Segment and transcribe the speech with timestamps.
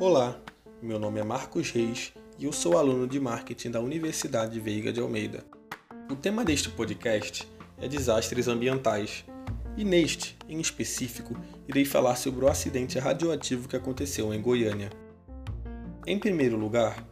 [0.00, 0.40] Olá,
[0.80, 5.00] meu nome é Marcos Reis e eu sou aluno de marketing da Universidade Veiga de
[5.00, 5.44] Almeida.
[6.08, 9.24] O tema deste podcast é desastres ambientais
[9.76, 14.88] e neste, em específico, irei falar sobre o acidente radioativo que aconteceu em Goiânia.
[16.06, 17.04] Em primeiro lugar,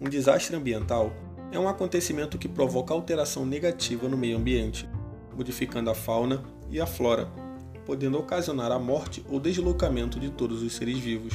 [0.00, 1.12] um desastre ambiental
[1.52, 4.88] é um acontecimento que provoca alteração negativa no meio ambiente,
[5.36, 7.30] modificando a fauna e a flora,
[7.84, 11.34] podendo ocasionar a morte ou deslocamento de todos os seres vivos.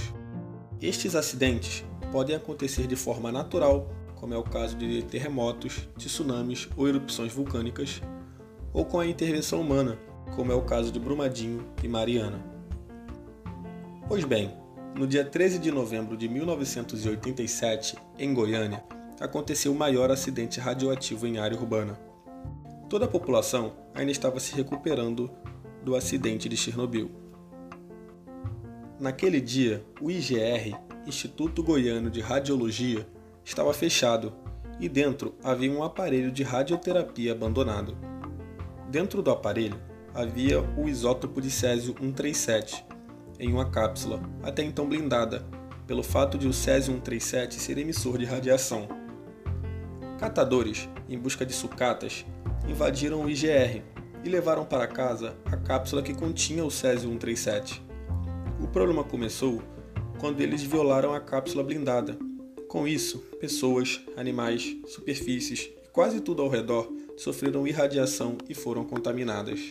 [0.82, 6.88] Estes acidentes podem acontecer de forma natural, como é o caso de terremotos, tsunamis ou
[6.88, 8.02] erupções vulcânicas,
[8.72, 9.98] ou com a intervenção humana,
[10.36, 12.40] como é o caso de Brumadinho e Mariana.
[14.08, 14.54] Pois bem,
[14.96, 18.84] no dia 13 de novembro de 1987, em Goiânia,
[19.20, 22.00] aconteceu o maior acidente radioativo em área urbana.
[22.88, 25.30] Toda a população ainda estava se recuperando
[25.84, 27.27] do acidente de Chernobyl.
[29.00, 33.08] Naquele dia, o IGR, Instituto Goiano de Radiologia,
[33.46, 34.34] estava fechado
[34.80, 37.96] e dentro havia um aparelho de radioterapia abandonado.
[38.90, 39.80] Dentro do aparelho
[40.16, 42.84] havia o isótopo de césio 137
[43.40, 45.46] em uma cápsula, até então blindada,
[45.86, 48.88] pelo fato de o césio 137 ser emissor de radiação.
[50.18, 52.26] Catadores, em busca de sucatas,
[52.68, 53.84] invadiram o IGR
[54.24, 57.87] e levaram para casa a cápsula que continha o césio 137.
[58.60, 59.62] O problema começou
[60.20, 62.18] quando eles violaram a cápsula blindada.
[62.68, 69.70] Com isso, pessoas, animais, superfícies e quase tudo ao redor sofreram irradiação e foram contaminadas.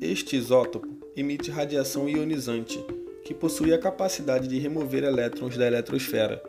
[0.00, 2.84] Este isótopo emite radiação ionizante,
[3.24, 6.42] que possui a capacidade de remover elétrons da eletrosfera.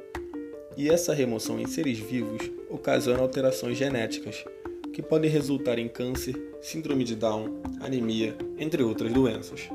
[0.76, 4.44] E essa remoção em seres vivos ocasiona alterações genéticas,
[4.94, 9.70] que podem resultar em câncer, síndrome de Down, anemia, entre outras doenças.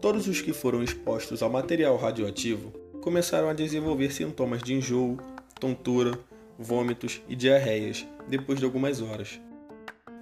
[0.00, 5.18] Todos os que foram expostos ao material radioativo começaram a desenvolver sintomas de enjoo,
[5.58, 6.18] tontura,
[6.58, 9.40] vômitos e diarreias depois de algumas horas.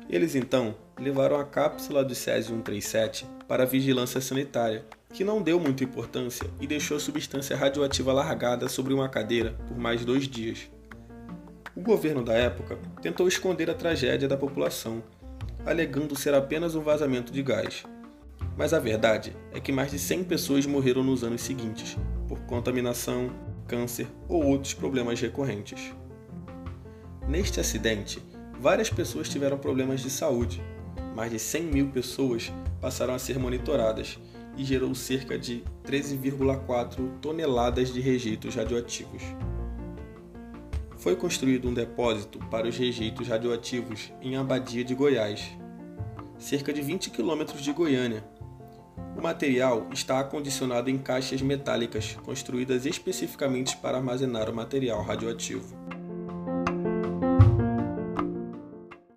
[0.08, 5.58] Eles então levaram a cápsula do Césio 137 para a vigilância sanitária, que não deu
[5.58, 10.70] muita importância e deixou a substância radioativa largada sobre uma cadeira por mais dois dias.
[11.74, 15.02] O governo da época tentou esconder a tragédia da população,
[15.64, 17.84] alegando ser apenas um vazamento de gás.
[18.58, 21.96] Mas a verdade é que mais de 100 pessoas morreram nos anos seguintes,
[22.28, 23.30] por contaminação,
[23.66, 25.94] câncer ou outros problemas recorrentes.
[27.26, 28.22] Neste acidente,
[28.60, 30.62] várias pessoas tiveram problemas de saúde.
[31.16, 32.52] Mais de 100 mil pessoas
[32.82, 34.18] passaram a ser monitoradas
[34.58, 39.22] e gerou cerca de 13,4 toneladas de rejeitos radioativos
[41.02, 45.50] foi construído um depósito para os rejeitos radioativos em Abadia de Goiás,
[46.38, 48.22] cerca de 20 quilômetros de Goiânia.
[49.16, 55.76] O material está acondicionado em caixas metálicas construídas especificamente para armazenar o material radioativo.